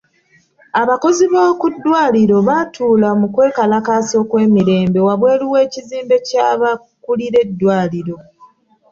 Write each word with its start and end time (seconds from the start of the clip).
Abakozi 0.81 1.23
b'okuddwaliro 1.33 2.37
baatuula 2.47 3.09
mu 3.19 3.27
kwekalakaasa 3.33 4.15
okw'emirembe 4.23 4.99
wabweru 5.07 5.45
w'ekizimbe 5.53 6.15
ky'abakuulira 6.27 7.37
eddwaliro. 7.45 8.17